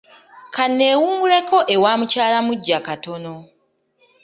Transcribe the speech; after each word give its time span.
Ka 0.55 0.65
neewunguleko 0.77 1.57
ewa 1.75 1.91
mukyala 1.99 2.39
muggya 2.47 2.79
katono. 2.87 3.33